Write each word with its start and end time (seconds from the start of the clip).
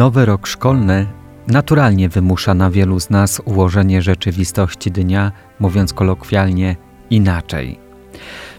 Nowy 0.00 0.26
rok 0.26 0.46
szkolny 0.46 1.06
naturalnie 1.48 2.08
wymusza 2.08 2.54
na 2.54 2.70
wielu 2.70 3.00
z 3.00 3.10
nas 3.10 3.42
ułożenie 3.44 4.02
rzeczywistości 4.02 4.90
dnia, 4.90 5.32
mówiąc 5.58 5.92
kolokwialnie, 5.92 6.76
inaczej. 7.10 7.78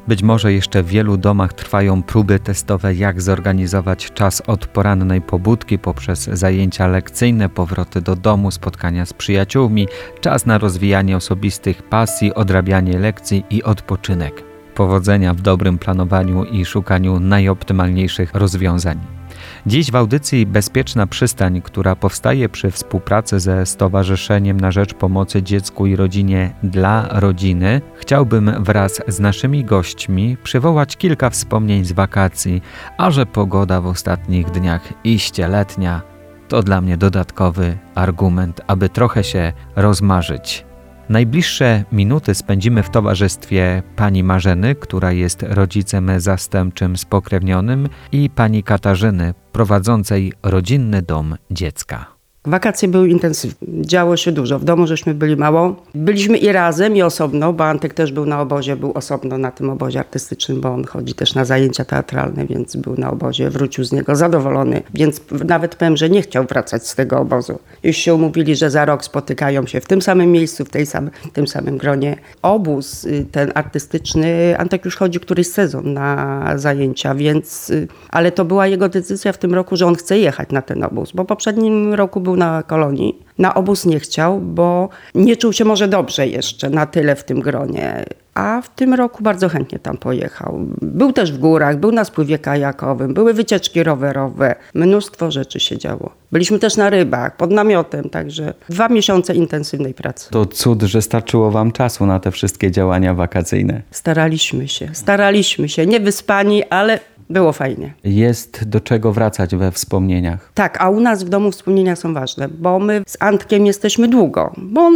Być 0.07 0.23
może 0.23 0.53
jeszcze 0.53 0.83
w 0.83 0.87
wielu 0.87 1.17
domach 1.17 1.53
trwają 1.53 2.03
próby 2.03 2.39
testowe, 2.39 2.93
jak 2.93 3.21
zorganizować 3.21 4.11
czas 4.13 4.41
od 4.47 4.67
porannej 4.67 5.21
pobudki 5.21 5.79
poprzez 5.79 6.23
zajęcia 6.23 6.87
lekcyjne, 6.87 7.49
powroty 7.49 8.01
do 8.01 8.15
domu, 8.15 8.51
spotkania 8.51 9.05
z 9.05 9.13
przyjaciółmi, 9.13 9.87
czas 10.19 10.45
na 10.45 10.57
rozwijanie 10.57 11.17
osobistych 11.17 11.83
pasji, 11.83 12.33
odrabianie 12.33 12.99
lekcji 12.99 13.43
i 13.49 13.63
odpoczynek. 13.63 14.43
Powodzenia 14.75 15.33
w 15.33 15.41
dobrym 15.41 15.77
planowaniu 15.77 16.43
i 16.43 16.65
szukaniu 16.65 17.19
najoptymalniejszych 17.19 18.33
rozwiązań. 18.33 19.20
Dziś 19.65 19.91
w 19.91 19.95
audycji 19.95 20.45
Bezpieczna 20.45 21.07
Przystań, 21.07 21.61
która 21.61 21.95
powstaje 21.95 22.49
przy 22.49 22.71
współpracy 22.71 23.39
ze 23.39 23.65
Stowarzyszeniem 23.65 24.59
na 24.59 24.71
Rzecz 24.71 24.93
Pomocy 24.93 25.43
Dziecku 25.43 25.85
i 25.85 25.95
Rodzinie 25.95 26.53
dla 26.63 27.07
Rodziny, 27.11 27.81
chciałbym 27.95 28.63
wraz 28.63 29.01
z 29.07 29.19
naszymi 29.19 29.65
gośćmi 29.65 30.37
przywołać 30.43 30.97
kilka 30.97 31.29
wspomnień 31.29 31.85
z 31.85 31.91
wakacji, 31.91 32.61
a 32.97 33.11
że 33.11 33.25
pogoda 33.25 33.81
w 33.81 33.87
ostatnich 33.87 34.51
dniach 34.51 34.93
iście 35.03 35.47
letnia, 35.47 36.01
to 36.47 36.63
dla 36.63 36.81
mnie 36.81 36.97
dodatkowy 36.97 37.77
argument, 37.95 38.61
aby 38.67 38.89
trochę 38.89 39.23
się 39.23 39.53
rozmarzyć. 39.75 40.70
Najbliższe 41.11 41.83
minuty 41.91 42.35
spędzimy 42.35 42.83
w 42.83 42.89
towarzystwie 42.89 43.83
pani 43.95 44.23
Marzeny, 44.23 44.75
która 44.75 45.11
jest 45.11 45.43
rodzicem 45.49 46.11
zastępczym 46.17 46.97
spokrewnionym, 46.97 47.89
i 48.11 48.29
pani 48.29 48.63
Katarzyny, 48.63 49.33
prowadzącej 49.51 50.33
rodzinny 50.43 51.01
dom 51.01 51.35
dziecka. 51.51 52.20
Wakacje 52.45 52.87
były 52.87 53.09
intensywne, 53.09 53.67
działo 53.81 54.17
się 54.17 54.31
dużo. 54.31 54.59
W 54.59 54.63
domu 54.63 54.87
żeśmy 54.87 55.13
byli 55.13 55.35
mało. 55.35 55.75
Byliśmy 55.95 56.37
i 56.37 56.51
razem, 56.51 56.95
i 56.95 57.01
osobno, 57.01 57.53
bo 57.53 57.65
Antek 57.65 57.93
też 57.93 58.11
był 58.11 58.25
na 58.25 58.41
obozie, 58.41 58.75
był 58.75 58.91
osobno 58.91 59.37
na 59.37 59.51
tym 59.51 59.69
obozie 59.69 59.99
artystycznym, 59.99 60.61
bo 60.61 60.69
on 60.69 60.83
chodzi 60.85 61.13
też 61.13 61.35
na 61.35 61.45
zajęcia 61.45 61.85
teatralne, 61.85 62.45
więc 62.45 62.75
był 62.75 62.95
na 62.97 63.11
obozie, 63.11 63.49
wrócił 63.49 63.83
z 63.83 63.91
niego 63.91 64.15
zadowolony. 64.15 64.83
Więc 64.93 65.21
nawet 65.45 65.75
powiem, 65.75 65.97
że 65.97 66.09
nie 66.09 66.21
chciał 66.21 66.45
wracać 66.45 66.87
z 66.87 66.95
tego 66.95 67.19
obozu. 67.19 67.59
Już 67.83 67.97
się 67.97 68.13
umówili, 68.15 68.55
że 68.55 68.69
za 68.69 68.85
rok 68.85 69.03
spotykają 69.05 69.67
się 69.67 69.81
w 69.81 69.85
tym 69.85 70.01
samym 70.01 70.31
miejscu, 70.31 70.65
w 70.65 70.69
tej 70.69 70.85
sam, 70.85 71.09
tym 71.33 71.47
samym 71.47 71.77
gronie. 71.77 72.17
Obóz 72.41 73.03
y, 73.03 73.25
ten 73.31 73.51
artystyczny, 73.55 74.57
Antek 74.57 74.85
już 74.85 74.95
chodzi 74.95 75.19
któryś 75.19 75.47
sezon 75.47 75.93
na 75.93 76.43
zajęcia, 76.55 77.15
więc... 77.15 77.69
Y, 77.69 77.87
ale 78.09 78.31
to 78.31 78.45
była 78.45 78.67
jego 78.67 78.89
decyzja 78.89 79.33
w 79.33 79.37
tym 79.37 79.53
roku, 79.53 79.75
że 79.75 79.85
on 79.85 79.95
chce 79.95 80.19
jechać 80.19 80.49
na 80.51 80.61
ten 80.61 80.83
obóz, 80.83 81.11
bo 81.11 81.23
w 81.23 81.27
poprzednim 81.27 81.93
roku 81.93 82.21
był 82.21 82.30
był 82.31 82.37
na 82.37 82.63
kolonii. 82.63 83.19
Na 83.37 83.53
obóz 83.53 83.85
nie 83.85 83.99
chciał, 83.99 84.39
bo 84.41 84.89
nie 85.15 85.37
czuł 85.37 85.53
się 85.53 85.65
może 85.65 85.87
dobrze 85.87 86.27
jeszcze 86.27 86.69
na 86.69 86.85
tyle 86.85 87.15
w 87.15 87.23
tym 87.23 87.39
gronie. 87.39 88.05
A 88.33 88.61
w 88.61 88.69
tym 88.69 88.93
roku 88.93 89.23
bardzo 89.23 89.49
chętnie 89.49 89.79
tam 89.79 89.97
pojechał. 89.97 90.59
Był 90.81 91.13
też 91.13 91.31
w 91.31 91.37
górach, 91.37 91.77
był 91.77 91.91
na 91.91 92.05
spływie 92.05 92.39
kajakowym, 92.39 93.13
były 93.13 93.33
wycieczki 93.33 93.83
rowerowe, 93.83 94.55
mnóstwo 94.73 95.31
rzeczy 95.31 95.59
się 95.59 95.77
działo. 95.77 96.11
Byliśmy 96.31 96.59
też 96.59 96.77
na 96.77 96.89
rybach, 96.89 97.37
pod 97.37 97.51
namiotem, 97.51 98.09
także 98.09 98.53
dwa 98.69 98.89
miesiące 98.89 99.35
intensywnej 99.35 99.93
pracy. 99.93 100.29
To 100.29 100.45
cud, 100.45 100.83
że 100.83 101.01
starczyło 101.01 101.51
wam 101.51 101.71
czasu 101.71 102.05
na 102.05 102.19
te 102.19 102.31
wszystkie 102.31 102.71
działania 102.71 103.13
wakacyjne. 103.13 103.81
Staraliśmy 103.91 104.67
się, 104.67 104.89
staraliśmy 104.93 105.69
się, 105.69 105.85
nie 105.85 105.99
wyspani, 105.99 106.63
ale 106.63 106.99
było 107.31 107.53
fajnie. 107.53 107.93
Jest 108.03 108.69
do 108.69 108.79
czego 108.79 109.13
wracać 109.13 109.55
we 109.55 109.71
wspomnieniach. 109.71 110.51
Tak, 110.53 110.81
a 110.81 110.89
u 110.89 110.99
nas 110.99 111.23
w 111.23 111.29
domu 111.29 111.51
wspomnienia 111.51 111.95
są 111.95 112.13
ważne, 112.13 112.47
bo 112.47 112.79
my 112.79 113.03
z 113.07 113.17
Antkiem 113.19 113.65
jesteśmy 113.65 114.07
długo, 114.07 114.53
bo 114.57 114.81
on 114.81 114.93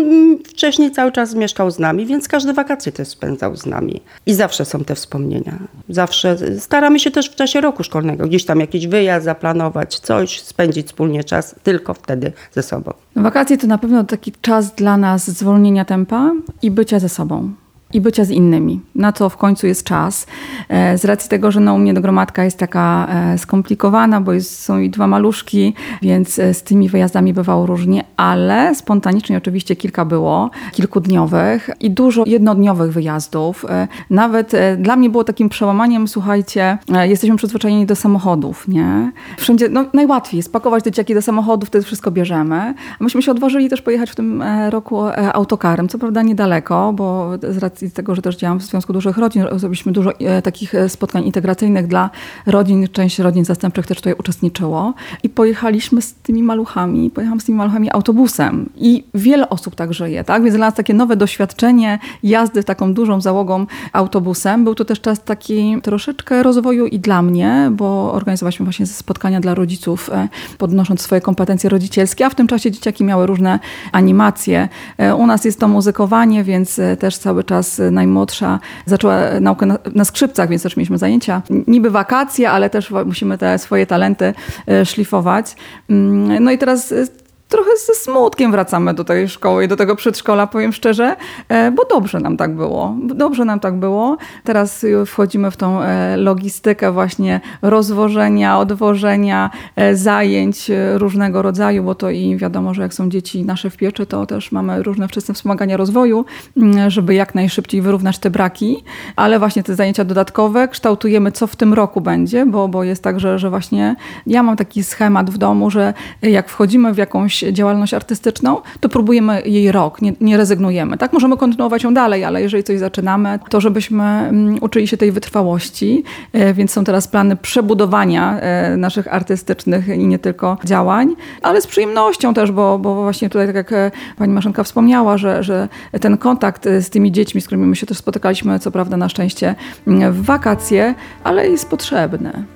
wcześniej 0.47 0.91
cały 0.91 1.11
czas 1.11 1.35
mieszkał 1.35 1.71
z 1.71 1.79
nami, 1.79 2.05
więc 2.05 2.27
każde 2.27 2.53
wakacje 2.53 2.91
też 2.91 3.07
spędzał 3.07 3.55
z 3.55 3.65
nami. 3.65 4.01
I 4.25 4.33
zawsze 4.33 4.65
są 4.65 4.83
te 4.83 4.95
wspomnienia. 4.95 5.57
Zawsze 5.89 6.37
staramy 6.59 6.99
się 6.99 7.11
też 7.11 7.29
w 7.29 7.35
czasie 7.35 7.61
roku 7.61 7.83
szkolnego 7.83 8.27
gdzieś 8.27 8.45
tam 8.45 8.59
jakiś 8.59 8.87
wyjazd 8.87 9.25
zaplanować, 9.25 9.99
coś, 9.99 10.41
spędzić 10.41 10.87
wspólnie 10.87 11.23
czas, 11.23 11.55
tylko 11.63 11.93
wtedy 11.93 12.31
ze 12.51 12.63
sobą. 12.63 12.93
Wakacje 13.15 13.57
to 13.57 13.67
na 13.67 13.77
pewno 13.77 14.03
taki 14.03 14.31
czas 14.41 14.75
dla 14.75 14.97
nas 14.97 15.29
zwolnienia 15.29 15.85
tempa 15.85 16.31
i 16.61 16.71
bycia 16.71 16.99
ze 16.99 17.09
sobą 17.09 17.53
i 17.95 18.01
bycia 18.01 18.25
z 18.25 18.29
innymi, 18.29 18.79
na 18.95 19.11
co 19.11 19.29
w 19.29 19.37
końcu 19.37 19.67
jest 19.67 19.83
czas. 19.83 20.27
E, 20.69 20.97
z 20.97 21.05
racji 21.05 21.29
tego, 21.29 21.51
że 21.51 21.59
no, 21.59 21.73
u 21.73 21.77
mnie 21.77 21.93
gromadka 21.93 22.43
jest 22.43 22.57
taka 22.57 23.07
e, 23.09 23.37
skomplikowana, 23.37 24.21
bo 24.21 24.33
jest, 24.33 24.63
są 24.63 24.79
i 24.79 24.89
dwa 24.89 25.07
maluszki, 25.07 25.73
więc 26.01 26.39
e, 26.39 26.53
z 26.53 26.63
tymi 26.63 26.89
wyjazdami 26.89 27.33
bywało 27.33 27.65
różnie, 27.65 28.03
ale 28.17 28.75
spontanicznie 28.75 29.37
oczywiście 29.37 29.75
kilka 29.75 30.05
było, 30.05 30.49
kilkudniowych 30.71 31.69
i 31.79 31.91
dużo 31.91 32.23
jednodniowych 32.27 32.93
wyjazdów. 32.93 33.65
Nawet 34.09 34.51
dla 34.77 34.95
mnie 34.95 35.09
było 35.09 35.23
takim 35.23 35.49
przełamaniem, 35.49 36.07
słuchajcie, 36.07 36.77
jesteśmy 37.03 37.35
przyzwyczajeni 37.35 37.85
do 37.85 37.95
samochodów, 37.95 38.67
nie? 38.67 39.11
Wszędzie, 39.37 39.69
no 39.69 39.85
najłatwiej 39.93 40.43
spakować 40.43 40.83
dzieciaki 40.83 41.13
do 41.13 41.21
samochodów, 41.21 41.69
wtedy 41.69 41.85
wszystko 41.85 42.11
bierzemy. 42.11 42.73
Myśmy 42.99 43.21
się 43.21 43.31
odważyli 43.31 43.69
też 43.69 43.81
pojechać 43.81 44.11
w 44.11 44.15
tym 44.15 44.43
roku 44.69 45.01
autokarem, 45.33 45.87
co 45.87 45.97
prawda 45.97 46.21
niedaleko, 46.21 46.93
bo 46.93 47.31
z 47.49 47.57
racji 47.57 47.84
racji 47.85 47.95
tego, 47.95 48.15
że 48.15 48.21
też 48.21 48.37
działam 48.37 48.59
w 48.59 48.63
Związku 48.63 48.93
Dużych 48.93 49.17
Rodzin, 49.17 49.45
zrobiliśmy 49.55 49.91
dużo 49.91 50.19
e, 50.19 50.41
takich 50.41 50.75
e, 50.75 50.89
spotkań 50.89 51.25
integracyjnych 51.25 51.87
dla 51.87 52.09
rodzin, 52.45 52.87
część 52.91 53.19
rodzin 53.19 53.45
zastępczych 53.45 53.87
też 53.87 53.97
tutaj 53.97 54.13
uczestniczyło 54.19 54.93
i 55.23 55.29
pojechaliśmy 55.29 56.01
z 56.01 56.13
tymi 56.13 56.43
maluchami, 56.43 57.09
pojechałam 57.09 57.39
z 57.39 57.45
tymi 57.45 57.57
maluchami 57.57 57.91
autobusem 57.91 58.69
i 58.75 59.03
wiele 59.13 59.49
osób 59.49 59.75
tak 59.75 59.93
żyje, 59.93 60.23
tak? 60.23 60.43
Więc 60.43 60.55
dla 60.55 60.65
nas 60.65 60.75
takie 60.75 60.93
nowe 60.93 61.15
doświadczenie 61.15 61.99
jazdy 62.23 62.63
taką 62.63 62.93
dużą 62.93 63.21
załogą 63.21 63.65
autobusem. 63.93 64.63
Był 64.63 64.75
to 64.75 64.85
też 64.85 65.01
czas 65.01 65.23
taki 65.23 65.81
troszeczkę 65.81 66.43
rozwoju 66.43 66.85
i 66.85 66.99
dla 66.99 67.21
mnie, 67.21 67.71
bo 67.71 68.13
organizowaliśmy 68.13 68.63
właśnie 68.63 68.85
spotkania 68.85 69.39
dla 69.39 69.55
rodziców, 69.55 70.09
e, 70.13 70.27
podnosząc 70.57 71.01
swoje 71.01 71.21
kompetencje 71.21 71.69
rodzicielskie, 71.69 72.25
a 72.25 72.29
w 72.29 72.35
tym 72.35 72.47
czasie 72.47 72.71
dzieciaki 72.71 73.03
miały 73.03 73.27
różne 73.27 73.59
animacje. 73.91 74.69
U 75.17 75.27
nas 75.27 75.45
jest 75.45 75.59
to 75.59 75.67
muzykowanie, 75.67 76.43
więc 76.43 76.79
też 76.99 77.17
cały 77.17 77.43
czas 77.43 77.74
najmłodsza 77.79 78.59
zaczęła 78.85 79.39
naukę 79.41 79.65
na, 79.65 79.77
na 79.93 80.05
skrzypcach, 80.05 80.49
więc 80.49 80.63
też 80.63 80.77
mieliśmy 80.77 80.97
zajęcia. 80.97 81.41
Niby 81.67 81.89
wakacje, 81.89 82.51
ale 82.51 82.69
też 82.69 82.93
musimy 83.05 83.37
te 83.37 83.59
swoje 83.59 83.85
talenty 83.85 84.33
e, 84.67 84.85
szlifować. 84.85 85.55
Mm, 85.89 86.43
no 86.43 86.51
i 86.51 86.57
teraz 86.57 86.91
e, 86.91 87.05
trochę 87.49 87.69
ze 87.87 87.93
smutkiem 87.93 88.51
wracamy 88.51 88.93
do 88.93 89.03
tej 89.03 89.29
szkoły 89.29 89.65
i 89.65 89.67
do 89.67 89.75
tego 89.75 89.95
przedszkola, 89.95 90.47
powiem 90.47 90.73
szczerze, 90.73 91.15
e, 91.49 91.71
bo 91.71 91.85
dobrze 91.85 92.19
nam 92.19 92.37
tak 92.37 92.55
było. 92.55 92.95
Dobrze 93.03 93.45
nam 93.45 93.59
tak 93.59 93.75
było. 93.75 94.17
Teraz 94.43 94.85
wchodzimy 95.05 95.51
w 95.51 95.57
tą 95.57 95.81
e, 95.81 96.17
logistykę 96.17 96.91
właśnie 96.91 97.41
rozwożenia, 97.61 98.59
odwożenia, 98.59 99.49
e, 99.75 99.95
zajęć 99.95 100.71
różnego 100.93 101.41
rodzaju, 101.41 101.83
bo 101.83 101.95
to 101.95 102.09
i 102.09 102.37
wiadomo, 102.37 102.73
że 102.73 102.81
jak 102.81 102.93
są 102.93 103.09
dzieci 103.09 103.45
nasze 103.45 103.69
w 103.69 103.77
pieczy, 103.77 104.05
to 104.05 104.25
też 104.25 104.51
mamy 104.51 104.83
różne 104.83 105.07
wczesne 105.07 105.33
wspomagania 105.33 105.77
rozwoju, 105.77 106.25
mm, 106.57 106.89
żeby 106.89 107.13
jak 107.13 107.35
najszybciej 107.35 107.81
wyrównać 107.81 108.19
te 108.19 108.29
braki, 108.29 108.83
ale 109.15 109.39
właśnie 109.39 109.63
te 109.63 109.75
zajęcia 109.75 110.03
dodatkowe 110.03 110.67
kształtujemy, 110.67 111.31
co 111.31 111.47
w 111.47 111.55
tym 111.55 111.73
roku 111.73 112.01
będzie, 112.01 112.45
bo, 112.45 112.67
bo 112.67 112.83
jest 112.83 113.03
tak, 113.03 113.19
że, 113.19 113.39
że 113.39 113.49
właśnie 113.49 113.95
ja 114.27 114.43
mam 114.43 114.55
taki 114.55 114.83
schemat 114.83 115.29
w 115.29 115.37
domu, 115.37 115.69
że 115.69 115.93
jak 116.21 116.49
wchodzimy 116.49 116.93
w 116.93 116.97
jakąś 116.97 117.34
działalność 117.43 117.93
artystyczną, 117.93 118.61
to 118.79 118.89
próbujemy 118.89 119.41
jej 119.45 119.71
rok, 119.71 120.01
nie, 120.01 120.13
nie 120.21 120.37
rezygnujemy. 120.37 120.97
Tak, 120.97 121.13
możemy 121.13 121.37
kontynuować 121.37 121.83
ją 121.83 121.93
dalej, 121.93 122.23
ale 122.23 122.41
jeżeli 122.41 122.63
coś 122.63 122.79
zaczynamy, 122.79 123.39
to 123.49 123.61
żebyśmy 123.61 124.03
mm, 124.03 124.57
uczyli 124.61 124.87
się 124.87 124.97
tej 124.97 125.11
wytrwałości, 125.11 126.03
e, 126.33 126.53
więc 126.53 126.71
są 126.71 126.83
teraz 126.83 127.07
plany 127.07 127.35
przebudowania 127.35 128.39
e, 128.39 128.77
naszych 128.77 129.13
artystycznych 129.13 129.87
i 129.87 130.07
nie 130.07 130.19
tylko 130.19 130.57
działań, 130.63 131.15
ale 131.41 131.61
z 131.61 131.67
przyjemnością 131.67 132.33
też, 132.33 132.51
bo, 132.51 132.79
bo 132.79 132.95
właśnie 132.95 133.29
tutaj, 133.29 133.47
tak 133.47 133.55
jak 133.55 133.71
e, 133.71 133.91
pani 134.17 134.33
Marzenka 134.33 134.63
wspomniała, 134.63 135.17
że, 135.17 135.43
że 135.43 135.67
ten 136.01 136.17
kontakt 136.17 136.65
z 136.79 136.89
tymi 136.89 137.11
dziećmi, 137.11 137.41
z 137.41 137.45
którymi 137.45 137.67
my 137.67 137.75
się 137.75 137.85
też 137.85 137.97
spotykaliśmy, 137.97 138.59
co 138.59 138.71
prawda 138.71 138.97
na 138.97 139.09
szczęście 139.09 139.55
mm, 139.87 140.13
w 140.13 140.25
wakacje, 140.25 140.95
ale 141.23 141.49
jest 141.49 141.69
potrzebny. 141.69 142.54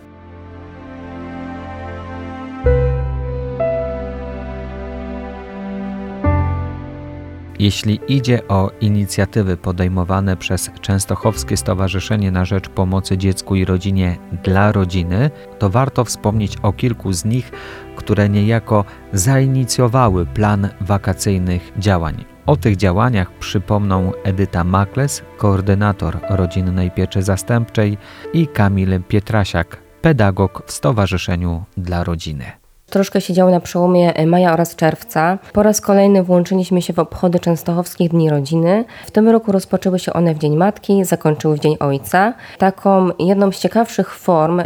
Jeśli 7.60 8.00
idzie 8.08 8.48
o 8.48 8.72
inicjatywy 8.82 9.58
podejmowane 9.58 10.38
przez 10.38 10.72
Częstochowskie 10.82 11.58
Stowarzyszenie 11.58 12.32
na 12.32 12.46
Rzecz 12.46 12.70
Pomocy 12.70 13.18
Dziecku 13.18 13.56
i 13.56 13.66
Rodzinie 13.66 14.18
dla 14.44 14.72
Rodziny, 14.72 15.32
to 15.60 15.70
warto 15.70 16.06
wspomnieć 16.06 16.58
o 16.62 16.74
kilku 16.74 17.14
z 17.14 17.26
nich, 17.26 17.52
które 17.96 18.30
niejako 18.30 18.86
zainicjowały 19.14 20.26
plan 20.26 20.70
wakacyjnych 20.82 21.72
działań. 21.78 22.26
O 22.46 22.58
tych 22.58 22.76
działaniach 22.76 23.32
przypomną 23.32 24.12
Edyta 24.24 24.64
Makles, 24.64 25.24
koordynator 25.38 26.20
rodzinnej 26.30 26.92
pieczy 26.92 27.22
zastępczej 27.22 27.98
i 28.34 28.48
Kamil 28.48 29.04
Pietrasiak, 29.08 29.78
pedagog 30.02 30.64
w 30.66 30.72
Stowarzyszeniu 30.72 31.64
dla 31.78 32.04
Rodziny. 32.04 32.59
Troszkę 32.90 33.22
się 33.22 33.34
działo 33.34 33.52
na 33.52 33.60
przełomie 33.60 34.14
maja 34.26 34.54
oraz 34.54 34.76
czerwca. 34.76 35.38
Po 35.54 35.64
raz 35.64 35.82
kolejny 35.82 36.24
włączyliśmy 36.24 36.82
się 36.82 36.94
w 36.94 37.00
obchody 37.00 37.40
Częstochowskich 37.40 38.10
Dni 38.10 38.30
Rodziny. 38.30 38.86
W 39.06 39.12
tym 39.12 39.30
roku 39.30 39.52
rozpoczęły 39.52 40.00
się 40.00 40.14
one 40.14 40.34
w 40.34 40.38
Dzień 40.38 40.58
Matki, 40.58 41.06
zakończyły 41.06 41.58
w 41.58 41.60
Dzień 41.60 41.78
Ojca. 41.80 42.34
Taką 42.58 43.10
jedną 43.20 43.52
z 43.52 43.60
ciekawszych 43.60 44.16
form 44.16 44.60
y, 44.60 44.66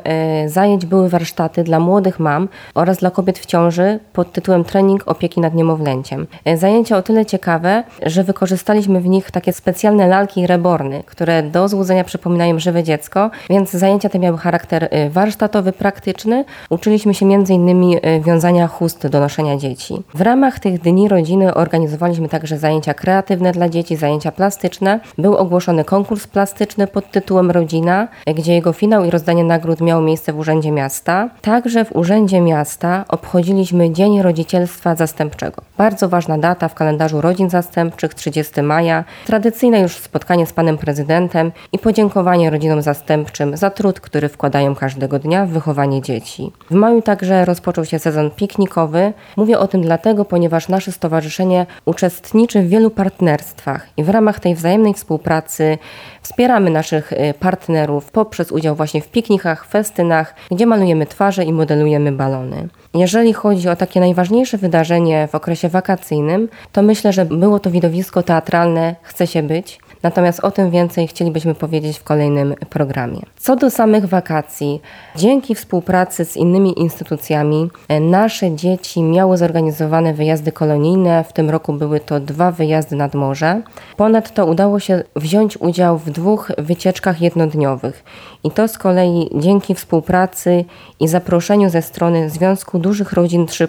zajęć 0.49 0.85
były 0.85 1.09
warsztaty 1.09 1.63
dla 1.63 1.79
młodych 1.79 2.19
mam 2.19 2.49
oraz 2.75 2.97
dla 2.97 3.11
kobiet 3.11 3.39
w 3.39 3.45
ciąży 3.45 3.99
pod 4.13 4.31
tytułem 4.31 4.63
Trening 4.63 5.07
opieki 5.07 5.41
nad 5.41 5.53
niemowlęciem. 5.53 6.27
Y, 6.47 6.57
zajęcia 6.57 6.97
o 6.97 7.01
tyle 7.01 7.25
ciekawe, 7.25 7.83
że 8.05 8.23
wykorzystaliśmy 8.23 9.01
w 9.01 9.07
nich 9.07 9.31
takie 9.31 9.53
specjalne 9.53 10.07
lalki 10.07 10.47
reborny, 10.47 11.03
które 11.05 11.43
do 11.43 11.67
złudzenia 11.67 12.03
przypominają 12.03 12.59
żywe 12.59 12.83
dziecko, 12.83 13.31
więc 13.49 13.71
zajęcia 13.71 14.09
te 14.09 14.19
miały 14.19 14.37
charakter 14.37 14.89
warsztatowy, 15.09 15.71
praktyczny. 15.71 16.45
Uczyliśmy 16.69 17.13
się 17.13 17.25
m.in. 17.25 17.99
wiązania 18.21 18.67
chust 18.67 19.07
do 19.07 19.19
noszenia 19.19 19.57
dzieci. 19.57 20.03
W 20.13 20.21
ramach 20.21 20.59
tych 20.59 20.81
dni 20.81 21.07
rodziny 21.07 21.53
organizowaliśmy 21.53 22.29
także 22.29 22.57
zajęcia 22.57 22.93
kreatywne 22.93 23.51
dla 23.51 23.69
dzieci, 23.69 23.95
zajęcia 23.95 24.31
plastyczne. 24.31 24.99
Był 25.17 25.35
ogłoszony 25.35 25.85
konkurs 25.85 26.27
plastyczny 26.27 26.87
pod 26.87 27.11
tytułem 27.11 27.51
Rodzina, 27.51 28.07
gdzie 28.35 28.53
jego 28.53 28.73
finał 28.73 29.05
i 29.05 29.09
rozdanie 29.09 29.43
nagród 29.43 29.81
miało 29.81 30.01
miejsce 30.01 30.33
w 30.33 30.39
Urzędzie 30.39 30.71
Miasta. 30.71 31.29
Także 31.41 31.85
w 31.85 31.95
Urzędzie 31.95 32.41
Miasta 32.41 33.05
obchodziliśmy 33.07 33.91
Dzień 33.91 34.21
Rodzicielstwa 34.21 34.95
Zastępczego. 34.95 35.61
Bardzo 35.77 36.09
ważna 36.09 36.37
data 36.37 36.67
w 36.67 36.73
kalendarzu 36.73 37.21
rodzin 37.21 37.49
zastępczych, 37.49 38.13
30 38.13 38.61
maja. 38.61 39.03
Tradycyjne 39.25 39.79
już 39.79 39.97
spotkanie 39.97 40.45
z 40.45 40.53
panem 40.53 40.77
prezydentem 40.77 41.51
i 41.71 41.79
podziękowanie 41.79 42.49
rodzinom 42.49 42.81
zastępczym 42.81 43.57
za 43.57 43.69
trud, 43.69 43.99
który 43.99 44.29
wkładają 44.29 44.75
każdego 44.75 45.19
dnia 45.19 45.45
w 45.45 45.49
wychowanie 45.49 46.01
dzieci. 46.01 46.51
W 46.71 46.73
maju 46.73 47.01
także 47.01 47.45
rozpoczął 47.45 47.85
się 47.85 47.99
sezon 48.03 48.31
piknikowy. 48.31 49.13
Mówię 49.37 49.59
o 49.59 49.67
tym 49.67 49.81
dlatego, 49.81 50.25
ponieważ 50.25 50.69
nasze 50.69 50.91
stowarzyszenie 50.91 51.65
uczestniczy 51.85 52.61
w 52.61 52.69
wielu 52.69 52.89
partnerstwach 52.89 53.87
i 53.97 54.03
w 54.03 54.09
ramach 54.09 54.39
tej 54.39 54.55
wzajemnej 54.55 54.93
współpracy 54.93 55.77
wspieramy 56.21 56.69
naszych 56.69 57.13
y, 57.13 57.33
partnerów 57.39 58.11
poprzez 58.11 58.51
udział 58.51 58.75
właśnie 58.75 59.01
w 59.01 59.07
piknikach, 59.07 59.65
festynach, 59.65 60.35
gdzie 60.51 60.65
malujemy 60.65 61.05
twarze 61.05 61.43
i 61.43 61.53
modelujemy 61.53 62.11
balony. 62.11 62.67
Jeżeli 62.93 63.33
chodzi 63.33 63.69
o 63.69 63.75
takie 63.75 63.99
najważniejsze 63.99 64.57
wydarzenie 64.57 65.27
w 65.31 65.35
okresie 65.35 65.69
wakacyjnym, 65.69 66.49
to 66.71 66.81
myślę, 66.81 67.13
że 67.13 67.25
było 67.25 67.59
to 67.59 67.71
widowisko 67.71 68.23
teatralne 68.23 68.95
Chce 69.01 69.27
się 69.27 69.43
być. 69.43 69.79
Natomiast 70.03 70.39
o 70.39 70.51
tym 70.51 70.71
więcej 70.71 71.07
chcielibyśmy 71.07 71.55
powiedzieć 71.55 71.99
w 71.99 72.03
kolejnym 72.03 72.55
programie. 72.69 73.21
Co 73.37 73.55
do 73.55 73.69
samych 73.69 74.05
wakacji, 74.05 74.81
dzięki 75.15 75.55
współpracy 75.55 76.25
z 76.25 76.37
innymi 76.37 76.79
instytucjami 76.79 77.69
e, 77.87 77.99
nasze 77.99 78.55
dzieci 78.55 79.03
miały 79.03 79.37
zorganizowane 79.37 80.13
wyjazdy 80.13 80.51
kolonijne. 80.51 81.23
W 81.23 81.33
tym 81.33 81.49
roku 81.49 81.73
były 81.73 81.99
to 81.99 82.19
dwa 82.19 82.51
wyjazdy 82.51 82.95
nad 82.95 83.13
morze. 83.13 83.61
Ponadto 83.97 84.45
udało 84.45 84.79
się 84.79 85.03
wziąć 85.15 85.57
udział 85.57 85.97
w 85.97 86.09
dwóch 86.09 86.51
wycieczkach 86.57 87.21
jednodniowych. 87.21 88.03
I 88.43 88.51
to 88.51 88.67
z 88.67 88.77
kolei 88.77 89.29
dzięki 89.35 89.75
współpracy 89.75 90.65
i 90.99 91.07
zaproszeniu 91.07 91.69
ze 91.69 91.81
strony 91.81 92.29
Związku 92.29 92.79
Dużych 92.79 93.13
Rodzin 93.13 93.45
3. 93.45 93.67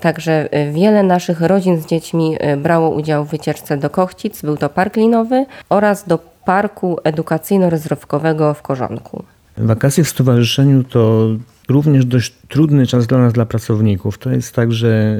Także 0.00 0.48
e, 0.52 0.72
wiele 0.72 1.02
naszych 1.02 1.40
rodzin 1.40 1.80
z 1.80 1.86
dziećmi 1.86 2.36
e, 2.40 2.56
brało 2.56 2.90
udział 2.90 3.24
w 3.24 3.28
wycieczce 3.28 3.76
do 3.76 3.90
Kochcic, 3.90 4.42
był 4.42 4.56
to 4.56 4.68
park 4.68 4.96
linowy 4.96 5.46
oraz 5.68 6.06
do 6.08 6.18
parku 6.44 6.98
edukacyjno-rozrywkowego 7.04 8.54
w 8.54 8.62
Korzonku. 8.62 9.24
Wakacje 9.56 10.04
w 10.04 10.08
stowarzyszeniu 10.08 10.84
to 10.84 11.28
również 11.68 12.06
dość 12.06 12.32
trudny 12.54 12.86
czas 12.86 13.06
dla 13.06 13.18
nas, 13.18 13.32
dla 13.32 13.46
pracowników. 13.46 14.18
To 14.18 14.30
jest 14.30 14.54
tak, 14.54 14.72
że 14.72 15.16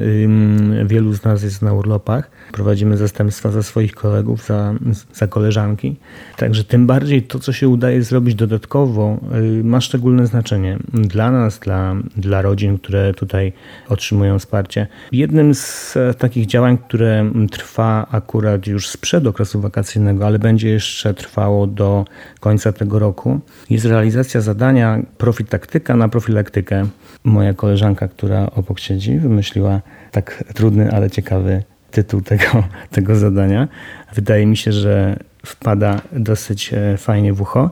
wielu 0.85 1.13
z 1.13 1.23
nas 1.23 1.43
jest 1.43 1.61
na 1.61 1.73
urlopach. 1.73 2.29
Prowadzimy 2.51 2.97
zastępstwa 2.97 3.51
za 3.51 3.63
swoich 3.63 3.95
kolegów, 3.95 4.45
za, 4.45 4.73
za 5.13 5.27
koleżanki. 5.27 5.95
Także 6.37 6.63
tym 6.63 6.87
bardziej 6.87 7.23
to, 7.23 7.39
co 7.39 7.53
się 7.53 7.69
udaje 7.69 8.03
zrobić 8.03 8.35
dodatkowo, 8.35 9.19
y, 9.59 9.63
ma 9.63 9.81
szczególne 9.81 10.27
znaczenie 10.27 10.77
dla 10.93 11.31
nas, 11.31 11.59
dla, 11.59 11.95
dla 12.17 12.41
rodzin, 12.41 12.77
które 12.77 13.13
tutaj 13.13 13.53
otrzymują 13.89 14.39
wsparcie. 14.39 14.87
Jednym 15.11 15.55
z 15.55 15.97
takich 16.17 16.45
działań, 16.45 16.77
które 16.77 17.31
trwa 17.51 18.07
akurat 18.11 18.67
już 18.67 18.87
sprzed 18.87 19.27
okresu 19.27 19.61
wakacyjnego, 19.61 20.25
ale 20.25 20.39
będzie 20.39 20.69
jeszcze 20.69 21.13
trwało 21.13 21.67
do 21.67 22.05
końca 22.39 22.71
tego 22.71 22.99
roku, 22.99 23.39
jest 23.69 23.85
realizacja 23.85 24.41
zadania 24.41 24.99
profitaktyka 25.17 25.95
na 25.95 26.09
profilaktykę 26.09 26.87
moja 27.25 27.53
koleżanka, 27.53 28.07
która 28.07 28.49
obok 28.55 28.79
siedzi, 28.79 29.19
wymyśliła 29.19 29.81
tak 30.11 30.43
trudny, 30.53 30.91
ale 30.91 31.11
ciekawy 31.11 31.63
tytuł 31.91 32.21
tego, 32.21 32.63
tego 32.91 33.15
zadania. 33.15 33.67
Wydaje 34.15 34.45
mi 34.45 34.57
się, 34.57 34.71
że 34.71 35.19
wpada 35.45 36.01
dosyć 36.11 36.73
e, 36.73 36.97
fajnie 36.97 37.33
w 37.33 37.41
ucho. 37.41 37.71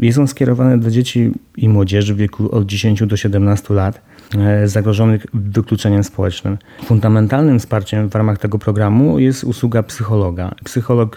Jest 0.00 0.18
on 0.18 0.28
skierowany 0.28 0.78
do 0.78 0.90
dzieci 0.90 1.32
i 1.56 1.68
młodzieży 1.68 2.14
w 2.14 2.16
wieku 2.16 2.54
od 2.54 2.66
10 2.66 3.06
do 3.06 3.16
17 3.16 3.74
lat 3.74 4.00
zagrożonych 4.64 5.26
wykluczeniem 5.34 6.04
społecznym. 6.04 6.58
Fundamentalnym 6.84 7.58
wsparciem 7.58 8.08
w 8.08 8.14
ramach 8.14 8.38
tego 8.38 8.58
programu 8.58 9.18
jest 9.18 9.44
usługa 9.44 9.82
psychologa. 9.82 10.54
Psycholog 10.64 11.16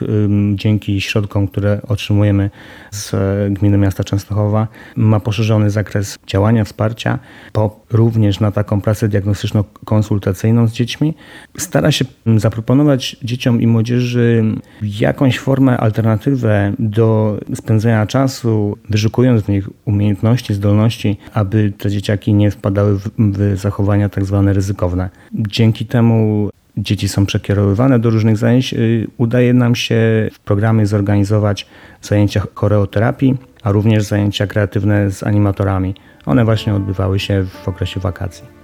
dzięki 0.55 1.01
środkom, 1.01 1.47
które 1.47 1.81
otrzymujemy 1.87 2.49
z 2.91 3.13
e, 3.13 3.17
Gminy 3.49 3.77
Miasta 3.77 4.03
Częstochowa 4.03 4.67
ma 4.95 5.19
poszerzony 5.19 5.69
zakres 5.69 6.19
działania, 6.27 6.63
wsparcia, 6.63 7.19
po, 7.53 7.79
również 7.89 8.39
na 8.39 8.51
taką 8.51 8.81
pracę 8.81 9.09
diagnostyczno-konsultacyjną 9.09 10.67
z 10.67 10.71
dziećmi. 10.71 11.13
Stara 11.57 11.91
się 11.91 12.05
zaproponować 12.37 13.17
dzieciom 13.23 13.61
i 13.61 13.67
młodzieży 13.67 14.43
jakąś 14.81 15.39
formę, 15.39 15.77
alternatywę 15.77 16.73
do 16.79 17.39
spędzania 17.55 18.05
czasu, 18.05 18.77
wyszukując 18.89 19.43
w 19.43 19.49
nich 19.49 19.69
umiejętności, 19.85 20.53
zdolności, 20.53 21.17
aby 21.33 21.73
te 21.77 21.89
dzieciaki 21.89 22.33
nie 22.33 22.51
wpadały 22.51 22.96
w 22.97 23.57
zachowania 23.57 24.09
tak 24.09 24.25
zwane 24.25 24.53
ryzykowne. 24.53 25.09
Dzięki 25.33 25.85
temu 25.85 26.49
dzieci 26.77 27.07
są 27.07 27.25
przekierowywane 27.25 27.99
do 27.99 28.09
różnych 28.09 28.37
zajęć. 28.37 28.73
Y, 28.73 29.07
udaje 29.17 29.53
nam 29.53 29.75
się 29.75 30.29
w 30.33 30.39
programie 30.39 30.85
zorganizować 30.85 31.67
zajęcia 32.01 32.43
choreoterapii, 32.53 33.37
a 33.63 33.71
również 33.71 34.03
zajęcia 34.03 34.47
kreatywne 34.47 35.11
z 35.11 35.23
animatorami. 35.23 35.95
One 36.25 36.45
właśnie 36.45 36.75
odbywały 36.75 37.19
się 37.19 37.45
w 37.63 37.67
okresie 37.67 37.99
wakacji. 37.99 38.56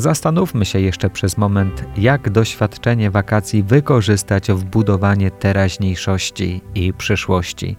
Zastanówmy 0.00 0.64
się 0.64 0.80
jeszcze 0.80 1.10
przez 1.10 1.38
moment, 1.38 1.84
jak 1.96 2.30
doświadczenie 2.30 3.10
wakacji 3.10 3.62
wykorzystać 3.62 4.52
w 4.52 4.64
budowanie 4.64 5.30
teraźniejszości 5.30 6.60
i 6.74 6.92
przyszłości. 6.92 7.76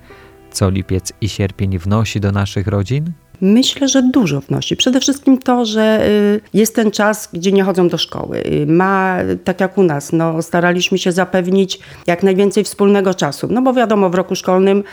Co 0.51 0.69
lipiec 0.69 1.13
i 1.21 1.29
sierpień 1.29 1.77
wnosi 1.77 2.19
do 2.19 2.31
naszych 2.31 2.67
rodzin? 2.67 3.13
Myślę, 3.41 3.87
że 3.87 4.03
dużo 4.03 4.41
wnosi. 4.41 4.75
Przede 4.75 4.99
wszystkim 4.99 5.37
to, 5.37 5.65
że 5.65 6.07
y, 6.07 6.41
jest 6.53 6.75
ten 6.75 6.91
czas, 6.91 7.29
gdzie 7.33 7.51
nie 7.51 7.63
chodzą 7.63 7.89
do 7.89 7.97
szkoły. 7.97 8.43
Y, 8.45 8.65
ma, 8.67 9.17
tak 9.43 9.59
jak 9.59 9.77
u 9.77 9.83
nas, 9.83 10.13
no, 10.13 10.41
staraliśmy 10.41 10.97
się 10.97 11.11
zapewnić 11.11 11.79
jak 12.07 12.23
najwięcej 12.23 12.63
wspólnego 12.63 13.13
czasu. 13.13 13.47
No 13.49 13.61
bo 13.61 13.73
wiadomo, 13.73 14.09
w 14.09 14.15
roku 14.15 14.35
szkolnym 14.35 14.83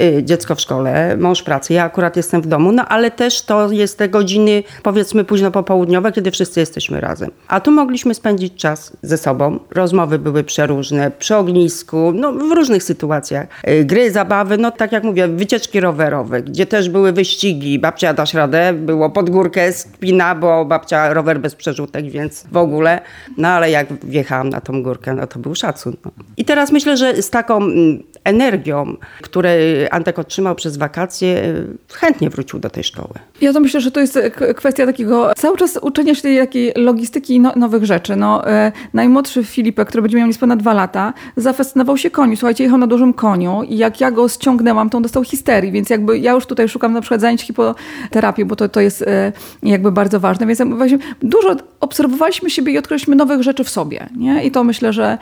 Y, 0.00 0.22
dziecko 0.22 0.54
w 0.54 0.60
szkole, 0.60 1.16
mąż 1.16 1.42
pracy, 1.42 1.72
ja 1.72 1.84
akurat 1.84 2.16
jestem 2.16 2.42
w 2.42 2.46
domu, 2.46 2.72
no 2.72 2.84
ale 2.88 3.10
też 3.10 3.42
to 3.42 3.72
jest 3.72 3.98
te 3.98 4.08
godziny 4.08 4.62
powiedzmy 4.82 5.24
późno 5.24 5.50
popołudniowe, 5.50 6.12
kiedy 6.12 6.30
wszyscy 6.30 6.60
jesteśmy 6.60 7.00
razem. 7.00 7.30
A 7.48 7.60
tu 7.60 7.70
mogliśmy 7.70 8.14
spędzić 8.14 8.54
czas 8.54 8.96
ze 9.02 9.18
sobą. 9.18 9.58
Rozmowy 9.70 10.18
były 10.18 10.44
przeróżne, 10.44 11.10
przy 11.10 11.36
ognisku, 11.36 12.12
no 12.14 12.32
w 12.32 12.52
różnych 12.52 12.82
sytuacjach. 12.82 13.46
Gry, 13.84 14.10
zabawy, 14.10 14.58
no 14.58 14.70
tak 14.70 14.92
jak 14.92 15.04
mówię, 15.04 15.28
wycieczki 15.28 15.80
rowerowe, 15.80 16.42
gdzie 16.42 16.66
też 16.66 16.88
były 16.88 17.12
wyścigi. 17.12 17.78
Babcia 17.92 18.14
dasz 18.14 18.34
radę, 18.34 18.72
było 18.72 19.10
pod 19.10 19.30
górkę, 19.30 19.72
spina, 19.72 20.34
bo 20.34 20.64
babcia 20.64 21.14
rower 21.14 21.40
bez 21.40 21.54
przerzutek, 21.54 22.10
więc 22.10 22.44
w 22.52 22.56
ogóle. 22.56 23.00
No 23.36 23.48
ale 23.48 23.70
jak 23.70 23.92
wjechałam 24.04 24.48
na 24.48 24.60
tą 24.60 24.82
górkę, 24.82 25.14
no 25.14 25.26
to 25.26 25.38
był 25.38 25.54
szacun. 25.54 25.96
No. 26.04 26.10
I 26.36 26.44
teraz 26.44 26.72
myślę, 26.72 26.96
że 26.96 27.22
z 27.22 27.30
taką 27.30 27.56
mm, 27.56 28.02
energią, 28.24 28.96
które 29.22 29.52
Antek 29.90 30.18
otrzymał 30.18 30.54
przez 30.54 30.76
wakacje, 30.76 31.54
chętnie 31.92 32.30
wrócił 32.30 32.58
do 32.58 32.70
tej 32.70 32.84
szkoły. 32.84 33.14
Ja 33.40 33.52
to 33.52 33.60
myślę, 33.60 33.80
że 33.80 33.90
to 33.90 34.00
jest 34.00 34.18
kwestia 34.56 34.86
takiego 34.86 35.32
cały 35.36 35.56
czas 35.56 35.78
uczenia 35.82 36.14
się 36.14 36.22
tej 36.22 36.38
takiej 36.38 36.72
logistyki 36.76 37.34
i 37.34 37.40
no, 37.40 37.52
nowych 37.56 37.84
rzeczy. 37.84 38.16
No, 38.16 38.48
e, 38.50 38.72
najmłodszy 38.94 39.44
Filipek, 39.44 39.88
który 39.88 40.02
będzie 40.02 40.18
miał 40.18 40.26
niespełna 40.26 40.56
dwa 40.56 40.74
lata, 40.74 41.12
zafascynował 41.36 41.96
się 41.96 42.10
koniu. 42.10 42.36
Słuchajcie, 42.36 42.64
jechał 42.64 42.78
na 42.78 42.86
dużym 42.86 43.14
koniu 43.14 43.62
i 43.62 43.76
jak 43.76 44.00
ja 44.00 44.10
go 44.10 44.28
ściągnęłam, 44.28 44.90
to 44.90 44.96
on 44.96 45.02
dostał 45.02 45.24
histerii, 45.24 45.72
więc 45.72 45.90
jakby 45.90 46.18
ja 46.18 46.32
już 46.32 46.46
tutaj 46.46 46.68
szukam 46.68 46.92
na 46.92 47.00
przykład 47.00 47.20
zajęć 47.20 47.42
hipoterapii, 47.42 48.44
bo 48.44 48.56
to, 48.56 48.68
to 48.68 48.80
jest 48.80 49.02
e, 49.02 49.32
jakby 49.62 49.92
bardzo 49.92 50.20
ważne. 50.20 50.46
Więc 50.46 50.62
właśnie 50.76 50.98
dużo 51.22 51.56
obserwowaliśmy 51.80 52.50
siebie 52.50 52.72
i 52.72 52.78
odkryliśmy 52.78 53.16
nowych 53.16 53.42
rzeczy 53.42 53.64
w 53.64 53.70
sobie. 53.70 54.08
Nie? 54.16 54.44
I 54.44 54.50
to 54.50 54.64
myślę, 54.64 54.92
że 54.92 55.18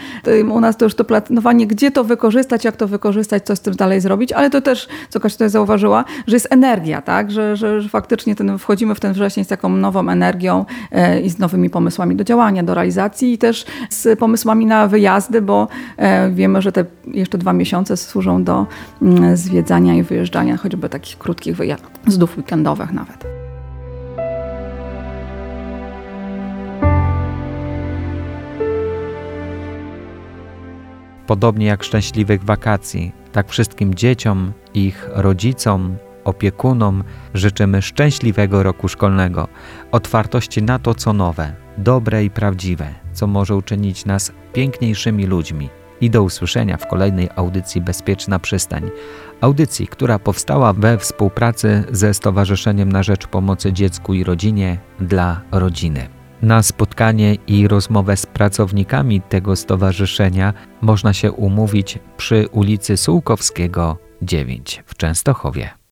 u 0.51 0.61
nas 0.61 0.77
to 0.77 0.85
już 0.85 0.95
to 0.95 1.05
planowanie, 1.05 1.67
gdzie 1.67 1.91
to 1.91 2.05
wykorzystać, 2.05 2.65
jak 2.65 2.77
to 2.77 2.87
wykorzystać, 2.91 3.47
co 3.47 3.57
z 3.57 3.61
tym 3.61 3.75
dalej 3.75 4.01
zrobić, 4.01 4.33
ale 4.33 4.51
to 4.51 4.61
też, 4.61 4.89
co 5.09 5.21
Kasia 5.21 5.35
tutaj 5.35 5.51
zauważyła, 5.51 6.05
że 6.27 6.37
jest 6.37 6.47
energia, 6.51 7.03
tak? 7.03 7.31
Że, 7.31 7.57
że, 7.57 7.81
że 7.81 7.89
faktycznie 7.89 8.35
ten, 8.35 8.59
wchodzimy 8.59 8.95
w 8.95 9.01
ten 9.01 9.13
wrzesień 9.13 9.45
z 9.45 9.49
taką 9.49 9.69
nową 9.69 10.09
energią 10.09 10.65
e, 10.93 11.21
i 11.21 11.31
z 11.31 11.39
nowymi 11.39 11.71
pomysłami 11.71 12.17
do 12.17 12.25
działania, 12.25 12.63
do 12.63 12.75
realizacji 12.75 13.33
i 13.33 13.39
też 13.39 13.65
z 13.91 14.19
pomysłami 14.19 14.67
na 14.67 14.89
wyjazdy, 14.89 15.43
bo 15.43 15.69
e, 15.97 16.31
wiemy, 16.31 16.63
że 16.63 16.73
te 16.73 16.85
jeszcze 17.07 17.39
dwa 17.39 17.53
miesiące 17.53 17.97
służą 17.97 18.45
do 18.45 18.67
mm, 19.03 19.37
zwiedzania 19.37 19.95
i 19.95 20.03
wyjeżdżania, 20.03 20.57
choćby 20.57 20.89
takich 20.89 21.19
krótkich 21.19 21.57
wyjazdów 21.57 22.37
weekendowych 22.37 22.93
nawet. 22.93 23.50
Podobnie 31.31 31.67
jak 31.67 31.85
szczęśliwych 31.85 32.45
wakacji, 32.45 33.13
tak 33.33 33.49
wszystkim 33.49 33.95
dzieciom, 33.95 34.53
ich 34.75 35.09
rodzicom, 35.13 35.97
opiekunom 36.25 37.05
życzymy 37.35 37.83
szczęśliwego 37.83 38.63
roku 38.63 38.89
szkolnego, 38.89 39.49
otwartości 39.93 40.63
na 40.63 40.79
to, 40.79 40.95
co 40.95 41.13
nowe, 41.13 41.53
dobre 41.79 42.25
i 42.25 42.31
prawdziwe, 42.31 42.95
co 43.13 43.27
może 43.27 43.57
uczynić 43.57 44.05
nas 44.05 44.33
piękniejszymi 44.53 45.27
ludźmi. 45.27 45.69
I 46.01 46.11
do 46.11 46.23
usłyszenia 46.23 46.77
w 46.77 46.87
kolejnej 46.87 47.29
audycji 47.37 47.81
Bezpieczna 47.81 48.39
Przystań. 48.39 48.91
Audycji, 49.41 49.87
która 49.87 50.19
powstała 50.19 50.73
we 50.73 50.99
współpracy 50.99 51.85
ze 51.93 52.15
Stowarzyszeniem 52.15 52.93
na 52.93 53.03
Rzecz 53.03 53.27
Pomocy 53.27 53.73
Dziecku 53.73 54.15
i 54.15 54.25
Rodzinie 54.25 54.79
dla 55.01 55.41
Rodziny. 55.53 56.20
Na 56.43 56.63
spotkanie 56.63 57.35
i 57.47 57.69
rozmowę 57.69 58.17
z 58.17 58.27
pracownikami 58.27 59.21
tego 59.21 59.57
stowarzyszenia 59.57 60.55
można 60.81 61.13
się 61.13 61.33
umówić 61.33 61.99
przy 62.17 62.49
ulicy 62.53 62.97
Sułkowskiego 62.97 63.97
9 64.23 64.83
w 64.87 64.95
Częstochowie. 64.95 65.80